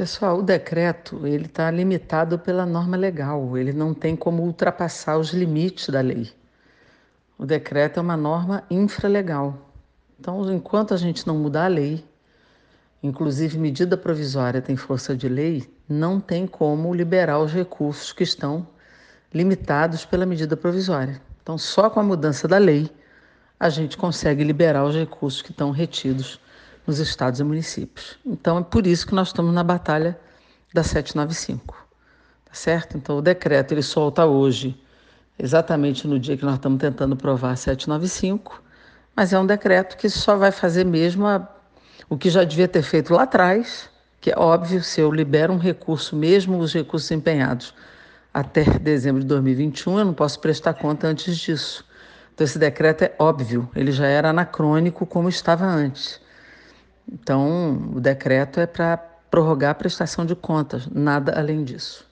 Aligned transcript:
Pessoal, 0.00 0.38
o 0.38 0.42
decreto 0.42 1.26
ele 1.26 1.44
está 1.44 1.70
limitado 1.70 2.38
pela 2.38 2.64
norma 2.64 2.96
legal, 2.96 3.54
ele 3.58 3.70
não 3.70 3.92
tem 3.92 4.16
como 4.16 4.42
ultrapassar 4.42 5.18
os 5.18 5.34
limites 5.34 5.90
da 5.90 6.00
lei. 6.00 6.32
O 7.36 7.44
decreto 7.44 7.98
é 7.98 8.00
uma 8.00 8.16
norma 8.16 8.64
infralegal. 8.70 9.70
Então, 10.18 10.50
enquanto 10.54 10.94
a 10.94 10.96
gente 10.96 11.26
não 11.26 11.36
mudar 11.36 11.66
a 11.66 11.68
lei, 11.68 12.02
inclusive 13.02 13.58
medida 13.58 13.94
provisória 13.94 14.62
tem 14.62 14.74
força 14.74 15.14
de 15.14 15.28
lei, 15.28 15.70
não 15.86 16.18
tem 16.18 16.46
como 16.46 16.94
liberar 16.94 17.38
os 17.38 17.52
recursos 17.52 18.10
que 18.10 18.22
estão 18.22 18.66
limitados 19.34 20.06
pela 20.06 20.24
medida 20.24 20.56
provisória. 20.56 21.20
Então, 21.42 21.58
só 21.58 21.90
com 21.90 22.00
a 22.00 22.02
mudança 22.02 22.48
da 22.48 22.56
lei 22.56 22.90
a 23.60 23.68
gente 23.68 23.98
consegue 23.98 24.42
liberar 24.44 24.82
os 24.82 24.94
recursos 24.94 25.42
que 25.42 25.50
estão 25.50 25.70
retidos 25.70 26.40
nos 26.90 26.98
estados 26.98 27.38
e 27.38 27.44
municípios. 27.44 28.18
Então, 28.26 28.58
é 28.58 28.62
por 28.62 28.84
isso 28.84 29.06
que 29.06 29.14
nós 29.14 29.28
estamos 29.28 29.54
na 29.54 29.62
batalha 29.62 30.18
da 30.74 30.82
795. 30.82 31.86
Tá 32.44 32.52
certo? 32.52 32.96
Então, 32.96 33.18
o 33.18 33.22
decreto 33.22 33.72
ele 33.72 33.82
solta 33.82 34.26
hoje, 34.26 34.78
exatamente 35.38 36.08
no 36.08 36.18
dia 36.18 36.36
que 36.36 36.44
nós 36.44 36.56
estamos 36.56 36.80
tentando 36.80 37.16
provar 37.16 37.52
a 37.52 37.56
795, 37.56 38.60
mas 39.14 39.32
é 39.32 39.38
um 39.38 39.46
decreto 39.46 39.96
que 39.96 40.10
só 40.10 40.36
vai 40.36 40.50
fazer 40.50 40.84
mesmo 40.84 41.26
a, 41.26 41.48
o 42.08 42.18
que 42.18 42.28
já 42.28 42.42
devia 42.42 42.66
ter 42.66 42.82
feito 42.82 43.14
lá 43.14 43.22
atrás, 43.22 43.88
que 44.20 44.32
é 44.32 44.34
óbvio, 44.36 44.82
se 44.82 45.00
eu 45.00 45.12
libero 45.12 45.52
um 45.52 45.58
recurso, 45.58 46.16
mesmo 46.16 46.58
os 46.58 46.74
recursos 46.74 47.10
empenhados 47.12 47.72
até 48.34 48.64
dezembro 48.64 49.20
de 49.20 49.28
2021, 49.28 50.00
eu 50.00 50.04
não 50.04 50.14
posso 50.14 50.40
prestar 50.40 50.74
conta 50.74 51.06
antes 51.06 51.36
disso. 51.38 51.84
Então, 52.34 52.44
esse 52.44 52.58
decreto 52.58 53.02
é 53.02 53.14
óbvio, 53.16 53.70
ele 53.76 53.92
já 53.92 54.06
era 54.06 54.30
anacrônico 54.30 55.06
como 55.06 55.28
estava 55.28 55.64
antes. 55.64 56.20
Então, 57.12 57.92
o 57.94 58.00
decreto 58.00 58.60
é 58.60 58.66
para 58.66 58.96
prorrogar 59.30 59.70
a 59.70 59.74
prestação 59.74 60.24
de 60.24 60.34
contas, 60.34 60.86
nada 60.86 61.38
além 61.38 61.64
disso. 61.64 62.09